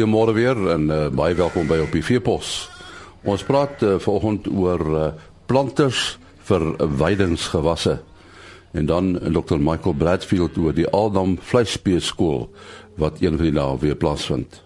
[0.00, 2.70] Goeiemôre weer en uh, baie welkom by op die Veepos.
[3.28, 5.08] Ons praat uh, vanoggend oor uh,
[5.44, 6.14] planters
[6.48, 6.62] vir
[7.02, 7.98] weidingsgewasse.
[8.72, 9.58] En dan Dr.
[9.60, 12.46] Michael Bradfield oor die Aldam Vleisbeeskool
[12.96, 14.62] wat een van die dae weer plaasvind.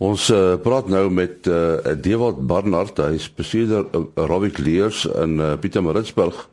[0.00, 5.36] Ons uh, praat nou met uh, Dewald Barnard, hy is bestuurder uh, Robic Leers in
[5.44, 6.46] uh, Pietermaritzburg.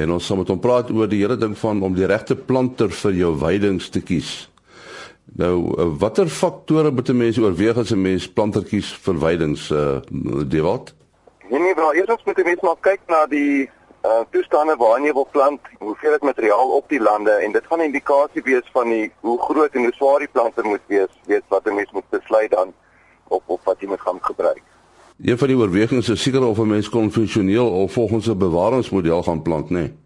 [0.00, 2.88] En ons gaan met hom praat oor die hele ding van om die regte planter
[3.02, 4.32] vir jou weidings te kies.
[5.24, 10.48] Nou eh, watter faktore moet 'n mens oorweeg as 'n mens plantertjies verwydings uh eh,
[10.48, 10.94] die wat?
[11.48, 13.70] Nee nee, maar eers moet 'n mens maar kyk na die
[14.04, 17.78] uh toestande waarin jy wil plant, hoeveel dit materiaal op die lande en dit gaan
[17.78, 21.42] 'n indikasie wees van die hoe groot en hoe swaar die planter moet wees, weet
[21.48, 22.72] wat 'n mens moet besluit dan
[23.28, 24.62] op op wat jy moet gaan gebruik.
[25.22, 29.42] Een van die oorwegings is seker of 'n mens konvensioneel of volgens 'n bewaringsmodel gaan
[29.42, 29.72] plant, nê?
[29.72, 30.01] Nee.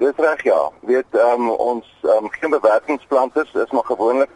[0.00, 0.70] Dis reg ja.
[0.80, 4.30] Weet ehm um, ons ehm um, geen bewerkingsplanters is maar gewoonlik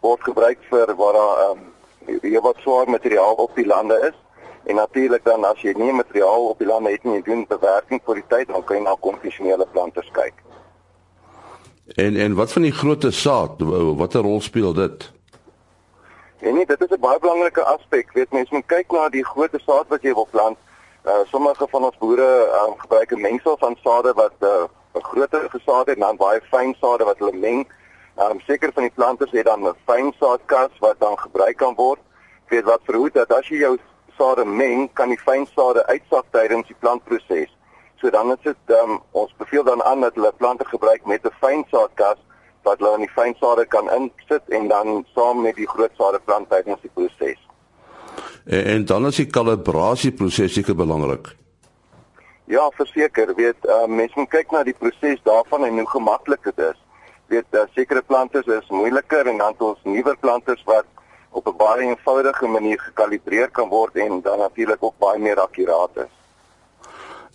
[0.00, 4.16] word gebruik vir waar daar ehm um, jy wat swaar materiaal op die lande is.
[4.64, 8.00] En natuurlik dan as jy nie materiaal op die lande het nie, jy doen bewerking
[8.06, 10.40] vir die tyd, dan kan jy na konvensionele planters kyk.
[12.00, 13.60] En en wat van die grootte saad?
[14.00, 15.12] Watter rol speel dit?
[16.40, 18.12] En nee, dit is 'n baie belangrike aspek.
[18.12, 20.58] Weet mense moet kyk na die grootte saad wat jy wil plant.
[21.04, 22.30] Uh sommige van ons boere
[22.64, 27.04] um, gebruik 'n mengsel van sade wat uh groter gesaad en dan baie fyn sade
[27.04, 27.66] wat hulle meng.
[28.16, 31.74] Ehm um, seker van die planters het dan 'n fyn saadkas wat dan gebruik kan
[31.74, 32.00] word.
[32.48, 33.78] Weet wat verhoed dat as jy jou
[34.18, 37.50] sade meng, kan die fyn sade uitsak tydens die plantproses.
[38.00, 41.24] So dan is dit ehm um, ons beveel dan aan dat hulle plante gebruik met
[41.24, 42.18] 'n fyn saadkas
[42.62, 46.20] wat hulle in die fyn sade kan insit en dan saam met die groot sade
[46.24, 47.40] plant tydens die proses.
[48.44, 51.36] En, en dan is die kalibrasie proses seker belangrik.
[52.50, 56.62] Ja, verseker, weet uh, mense moet kyk na die proses daarvan en hoe gemaklik dit
[56.64, 56.78] is.
[57.30, 60.88] Weet uh, sekere planters is moeiliker en dan ons nuwer planters wat
[61.30, 66.02] op 'n baie eenvoudige manier gekalibreer kan word en dan natuurlik ook baie meer akkuraat
[66.06, 66.14] is.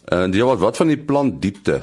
[0.06, 1.82] En jy wat wat van die plantdiepte?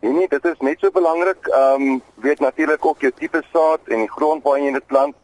[0.00, 1.46] Nee, nee, dit is net so belangrik.
[1.46, 5.14] Ehm um, weet natuurlik ook jou tipe saad en die grond waarin jy dit plant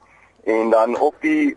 [0.48, 1.56] en dan ook die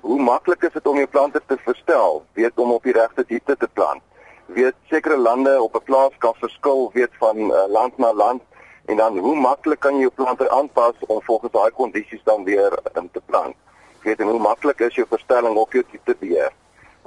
[0.00, 3.56] hoe maklik is dit om jou plante te verstel, weet om op die regte diepte
[3.56, 4.02] te plant.
[4.46, 8.42] Weet sekere lande op 'n plaas kan verskil weet van uh, land na land
[8.86, 12.78] en dan hoe maklik kan jy jou plante aanpas om volgens daai kondisies dan weer
[12.94, 13.56] um, te plant.
[14.02, 16.52] Weet en hoe maklik is jou verstelling op jou diepte beheer.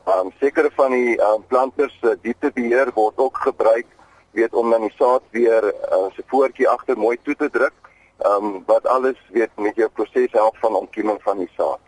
[0.06, 3.88] Um sekere van die um, planters se uh, dieptebeheer word ook gebruik
[4.32, 7.83] weet om dan die saad weer uh, se voetjie agter mooi toe te druk
[8.18, 11.80] ehm um, wat alles weet met jou proses help van ontkieming van die saad.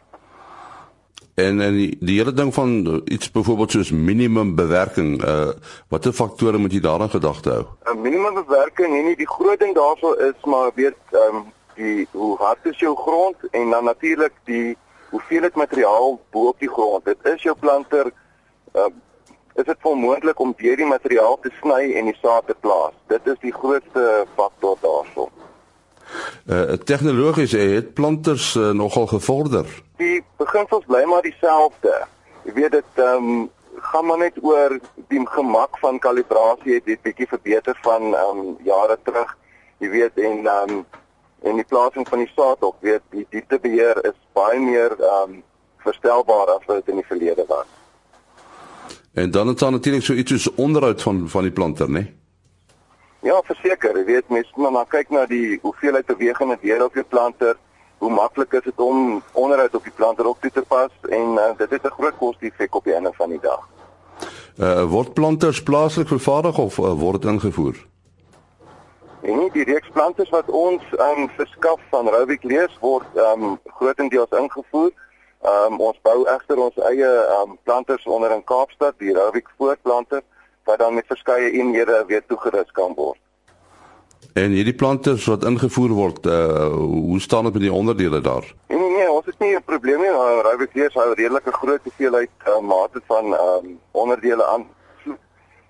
[1.36, 5.50] En en die, die hele ding van iets byvoorbeeld soos minimum bewerking, uh
[5.88, 7.66] watter faktore moet jy daaraan gedagte hou?
[7.94, 12.08] 'n Minimum bewerking, nee nee, die groot ding daarso is maar weet ehm um, die
[12.12, 14.78] hoe hard is jou grond en dan natuurlik die
[15.10, 17.06] hoeveelheid materiaal bo op die grond.
[17.06, 18.12] Dit is jou planter
[18.76, 18.92] uh
[19.56, 22.96] is dit onmoontlik om deur die materiaal te sny en die saad te plaas.
[23.08, 25.15] Dit is die grootste faktor daarso.
[26.46, 29.66] Uh tegnologies het planters uh, nogal gevorder.
[29.98, 32.06] Die beginsels bly maar dieselfde.
[32.46, 33.50] Jy weet dit ehm um,
[33.82, 38.58] gaan maar net oor die gemak van kalibrasie het dit bietjie verbeter van ehm um,
[38.64, 39.38] jare terug.
[39.78, 40.86] Jy weet en ehm um,
[41.42, 45.42] en die plasing van die saad op, weet die dieptebeheer is baie meer ehm um,
[45.82, 47.66] verstelbaar as wat dit in die verlede was.
[49.14, 51.92] En dan het dan natuurlik so iets soos onderhoud van van die planter, né?
[51.92, 52.25] Nee?
[53.26, 57.04] Ja, verseker, jy weet mens moet maar kyk na die hoeveelheid bewegende dele op jou
[57.10, 57.56] planter,
[57.98, 61.74] hoe maklik is dit om onderhoud op die planter op te pas en uh, dit
[61.74, 63.64] het 'n groot koste-effek op die einde van die dag.
[64.60, 67.76] Uh word planters plaaslik vervaardig of uh, word dit ingevoer?
[69.22, 74.38] En nie die reeks planters wat ons um verskaf van Robic Lees word um grootendeels
[74.38, 74.94] ingevoer.
[75.42, 77.12] Um ons bou egter ons eie
[77.42, 80.22] um planters onder in Kaapstad, die Robic voortplanter
[80.66, 83.20] wat dan met verskeie eenhede weer toegerus kan word.
[84.36, 88.44] En hierdie plante wat ingevoer word, uh, hoe staan dit met die onderdele daar?
[88.68, 90.12] Nee nee, nee ons het nie 'n probleem nie.
[90.12, 94.66] Uh, Rybekeers hou redelike groot hoeveelheid uh, mate van um, onderdele aan.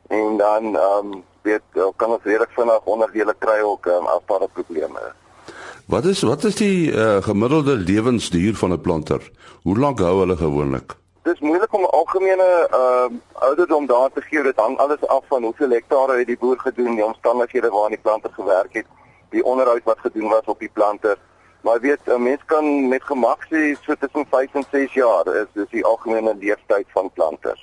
[0.08, 1.62] En dan ehm um, weet
[1.96, 5.54] kan ons redelik vinnig onderdele kry ook um, as daar probleme is.
[5.86, 9.32] Wat is wat is die uh, gemiddelde lewensduur van 'n planter?
[9.62, 10.96] Hoe lank hou hulle gewoonlik?
[11.26, 14.44] Dis moeilik om 'n algemene ehm uh, ouderdom daar te gee.
[14.44, 18.06] Dit hang alles af van hoeveel hektare het die boer gedoen, die omstandighede waarin die
[18.08, 18.86] plante gewerk het,
[19.30, 21.18] die onderhoud wat gedoen was op die plante.
[21.62, 25.48] Maar weet, 'n mens kan met gemak sê so tussen 5 en 6 jaar is
[25.54, 27.58] dis die algemene leeftyd van plante.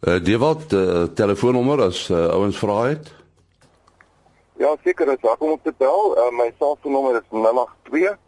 [0.00, 3.14] Eh uh, die wat uh, telefoonnommer as uh, ouens vra het.
[4.56, 8.18] Ja, seker, as ek kom op te bel, uh, my selfoonnommer is 082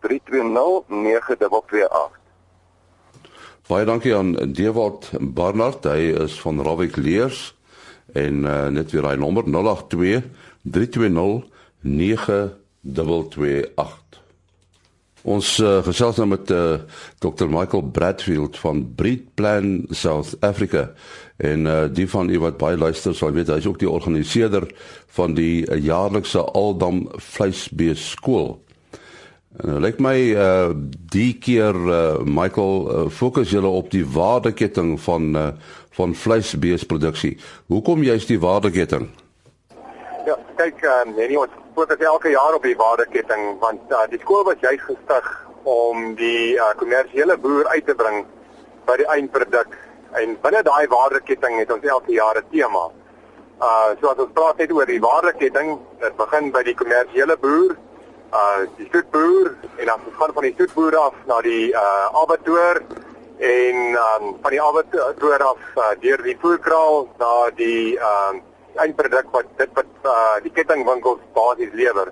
[0.00, 2.23] 320 9228.
[3.64, 7.54] Baie dankie aan Dewald Barnard, hy is van Ravik Leers
[8.12, 10.20] en uh, net weer hy nommer 082
[10.68, 11.48] 320
[11.80, 14.20] 9228.
[15.24, 16.84] Ons uh, gesels nou met uh,
[17.24, 20.92] Dr Michael Bradfield van Breedplan South Africa
[21.40, 24.68] en uh, die van u wat baie luister sal weet hy is ook die organiseerder
[25.16, 28.60] van die uh, jaarlikse Aldam vleisbees skool.
[28.60, 28.64] En
[29.62, 30.72] nou lyk my uh
[31.14, 35.50] die keer uh, Michael uh, fokus julle op die waardeketting van uh,
[35.94, 37.36] van vleisbeesproduksie.
[37.70, 39.06] Hoekom juist die waardeketting?
[40.26, 44.42] Ja, kyk, uh, nee, ons fokus elke jaar op die waardeketting want uh, die skool
[44.48, 45.30] was juist gestig
[45.62, 48.24] om die uh, kommersiële boer uit te bring
[48.88, 49.78] by die eindproduk.
[50.18, 52.90] En binne daai waardeketting het ons elke jaar 'n tema.
[53.62, 57.78] Uh so as ons praat net oor die waardeketting, dit begin by die kommersiële boer
[58.34, 62.82] uh die soetboer en dan gaan van die soetboer af na die uh abattoir
[63.38, 63.76] en
[64.06, 68.42] um, van die abattoir af uh, deur die voerkraal na die um
[68.82, 72.10] eindproduk wat dit wat uh, die kettingwinkels basies lewer.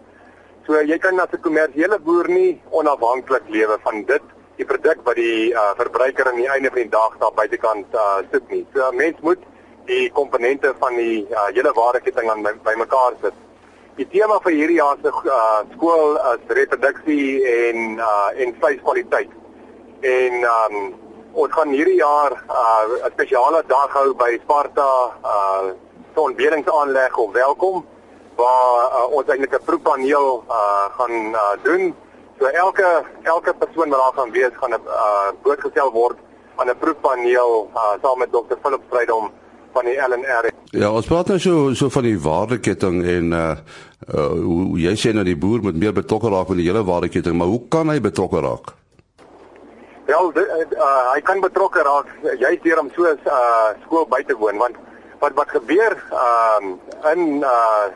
[0.66, 4.22] So jy kan as 'n kommersiële boer nie onafhanklik lewe van dit
[4.56, 8.20] die produk wat die uh, verbruiker aan die einde van die dag daar buitekant uh,
[8.32, 8.66] soek nie.
[8.74, 9.42] So mens moet
[9.86, 13.34] die komponente van die uh, hele waardeketting aan bymekaar by sit.
[13.92, 19.34] Die tema vir hierdie jaar se uh, skool is reproduksie en uh, en vleiskwaliteit.
[20.08, 20.78] En um,
[21.42, 24.88] ons gaan hierdie jaar uh, 'n uh, spesiale dag hou by Sparta
[25.32, 25.74] uh
[26.14, 27.84] so 'n weringsaanleg op welkom
[28.40, 31.94] waar uh, ons eintlik 'n proefpaneel uh gaan uh, doen.
[32.38, 36.16] So elke elke persoon wat daar gaan wees gaan 'n uh, blootgestel word
[36.56, 38.56] aan 'n proefpaneel uh, saam met Dr.
[38.62, 39.32] Philip Strydom
[39.72, 40.50] van die LNR.
[40.72, 43.56] Ja, ons praat nou so so van die waardeketting en uh,
[44.08, 47.36] uh hoe jy sê nou die boer moet meer betrokke raak met die hele waardeketting,
[47.36, 48.72] maar hoe kan hy betrokke raak?
[50.06, 52.08] Wel, uh, uh, hy kan betrokke raak
[52.38, 54.76] juist deur om so 'n uh, skool by te woon want
[55.22, 56.80] wat wat gebeur um
[57.12, 57.86] in uh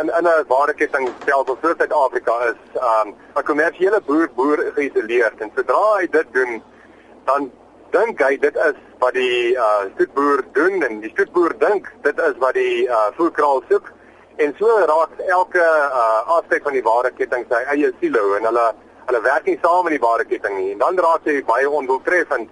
[0.00, 5.50] in in 'n waardeketting stelsel soos Suid-Afrika is um 'n kommersiële boer boer geïsoleerd en
[5.56, 6.62] sodra hy dit doen
[7.24, 7.50] dan
[7.92, 12.38] dink hy dit is wat die uh stoetboer doen en die stoetboer dink dit is
[12.44, 13.90] wat die uh voerkraal soek
[14.44, 15.64] en so raak elke
[16.00, 18.66] uh aspek van die waardeketting sy eie silo en hulle
[19.06, 20.70] hulle werk nie saam in die waardeketting nie.
[20.72, 22.48] En dan raak jy baie ondoeltreffend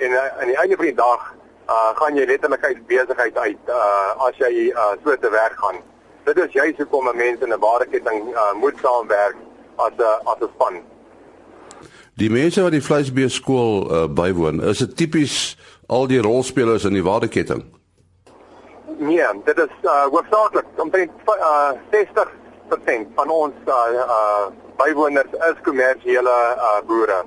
[0.00, 1.28] en uh, aan die einde van die dag
[1.70, 5.78] uh gaan jy letterlik uit besigheid uit uh as jy uh so te werk gaan.
[6.26, 9.36] Dit is juist hoekom mense in 'n waardeketting uh moet saamwerk
[9.76, 10.82] as 'n as 'n span
[12.20, 15.34] Die mense wat die vleisbees skool uh, bywoon, is dit tipies
[15.88, 17.62] al die rolspelers in die waardeketting?
[19.00, 24.50] Nee, dit is uh, hoofsaaklik omtrent uh, 60% van ons uh, uh,
[24.82, 27.22] bywoners is kommersiële uh, boere.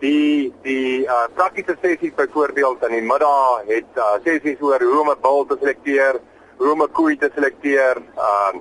[0.00, 5.12] Die die uh, praktiese sessies byvoorbeeld in die middag het uh, sessies oor hoe om
[5.12, 6.16] 'n bul te selekteer,
[6.56, 8.56] hoe om 'n koei te selekteer, uh,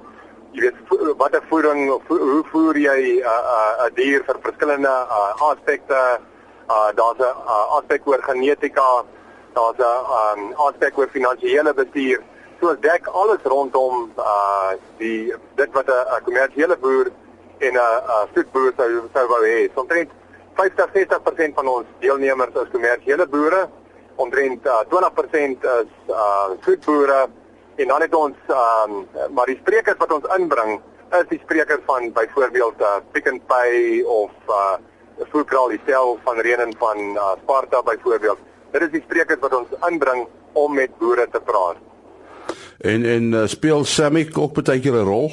[0.51, 5.31] jy weet watter voeding hoe voer jy 'n uh, 'n uh, dier vir verskillende uh,
[5.49, 6.19] aspekte?
[6.69, 9.03] Uh, daar's 'n uh, aspek oor genetika
[9.53, 12.19] daar's 'n um, aspek oor finansiële bestuur.
[12.59, 17.07] So dek alles rondom uh, die dit wat 'n kommersiële boer
[17.59, 19.69] en 'n voedboer sou sou wou hê.
[19.73, 20.09] Omtrent
[20.55, 23.69] 50-60% van ons deelnemers is kommersiële boere.
[24.15, 27.29] Omtrent uh, 20% is uh, voedboere
[27.75, 30.81] En dan het ons ehm um, maar die sprekers wat ons inbring
[31.19, 34.77] is die sprekers van byvoorbeeld uh, Pick n Pay of uh
[35.29, 38.37] Foodkraal dieself van Renen van uh, Sparta byvoorbeeld.
[38.71, 41.77] Dit is die sprekers wat ons inbring om met boere te praat.
[42.79, 45.31] En en uh, speel Samick ook baie keer 'n rol?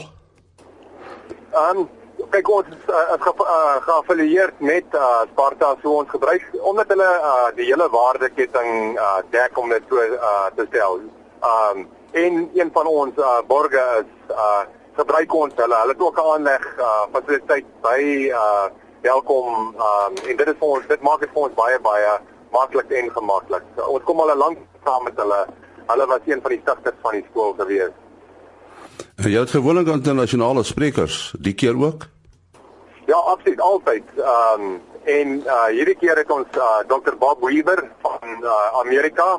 [1.52, 1.88] Ehm um,
[2.30, 7.12] kyk ons is uh, ge, uh, geaffilieerd met uh, Sparta so ons gebruik omdat hulle
[7.30, 11.00] uh, die hele waardeketting uh, dek om dit so uh, te stel.
[11.40, 14.64] Ehm um, en een van ons uh, borge is uh
[14.98, 18.00] gebruik ons hulle hulle het ook 'n aanleg uh fasiliteit by
[18.30, 18.66] uh
[19.02, 22.18] welkom um en dit is vir ons dit maak dit vir ons baie baie
[22.50, 23.64] maklik en gemaklik.
[23.76, 25.46] So, ons kom al lank saam met hulle.
[25.86, 27.94] Hulle was een van die stigters van die skool gewees.
[29.16, 32.06] En jy het gewoonlik internasionale sprekers die keer ook?
[33.06, 34.04] Ja, absoluut altyd.
[34.16, 37.16] Um en uh hierdie keer het ons uh Dr.
[37.18, 39.38] Bob Weaver van uh, Amerika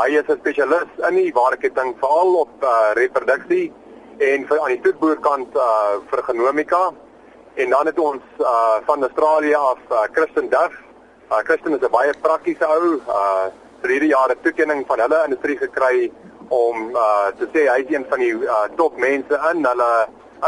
[0.00, 3.72] Hy is 'n spesialis in die waardeketting veral op uh, reproduksie
[4.18, 6.80] en vir aan die toetboerkant uh, vir genomika.
[7.54, 10.72] En dan het ons uh, van Australië af uh, Kristen Duff.
[11.30, 12.96] Uh, Kristen is 'n baie praktiese ou.
[12.96, 13.52] Uh,
[13.82, 16.12] vir hierdie jaar 'n toekenning van hulle industrie gekry
[16.48, 19.92] om uh, te sê hy is een van die uh, top mense in hulle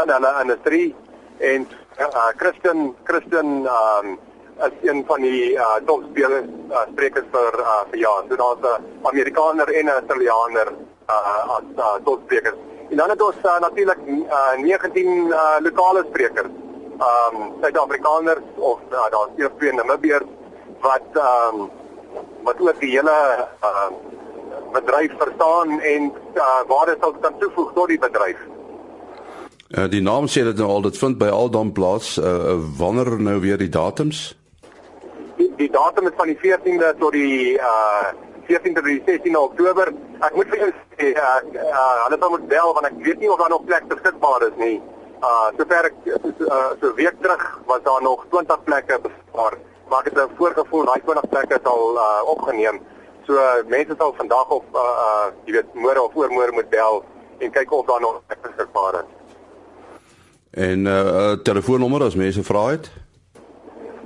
[0.01, 0.95] in hulle industrie
[1.39, 1.67] en
[1.99, 4.17] uh, Christian Christian um
[4.67, 8.23] is een van die uh topspelers uh, sprekers vir uh vir jaar.
[8.29, 10.67] So daar's 'n Amerikaner en 'n Italianer
[11.09, 12.57] uh as uh, topsprekers.
[12.89, 16.51] En dan het ons uh, natuurlik uh 19 uh lokale sprekers.
[17.09, 20.29] Um Suid-Afrikaners of uh, daar's eers twee Namibiërs
[20.81, 21.69] wat um
[22.43, 23.89] wat ook die hele uh
[24.73, 28.39] bedryf verstaan en uh, waar dit sal kan toevoeg tot die bedryf.
[29.73, 32.15] Uh, die naam sê dit nou al dit vind by Aldam plaas.
[32.17, 34.33] Uh, wanneer nou weer die datums?
[35.63, 38.11] Die, datum is van die 14de tot die uh
[38.47, 39.93] 14de tot die 16de Oktober.
[40.19, 43.29] Ek moet vir jou sê uh, uh hulle sal moet bel want ek weet nie
[43.31, 44.73] of daar nog plek beskikbaar is nie.
[45.23, 49.55] Uh sover ek uh, so week terug was daar nog 20 plekke beskikbaar.
[49.87, 52.81] Maar ek het 'n voorgevoel daai 20 plekke sal uh opgeneem.
[53.27, 57.03] So uh, mense sal vandag of uh uh jy weet môre of oormôre moet bel
[57.39, 59.09] en kyk of daar nog plek beskikbaar is.
[60.51, 62.91] En uh, uh telefoonnommer as mense vra het?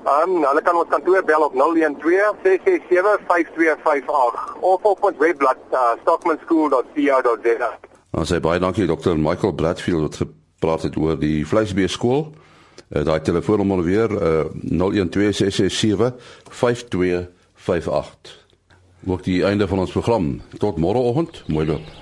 [0.08, 5.82] Um, hulle kan ons kantoor bel op 012 667 5258 of op ons webblad uh,
[6.06, 7.72] stockmanschool.co.za.
[8.16, 9.20] Ons sê baie dankie Dr.
[9.20, 12.30] Michael Bradfield wat gepraat het oor die vleisbees skool.
[12.88, 16.16] Uh, Daai telefoonnommer weer uh, 012 667
[16.56, 18.40] 5258.
[19.12, 20.38] Word die einde van ons program.
[20.58, 21.44] Tot môreoggend.
[21.52, 21.96] Mooi loop.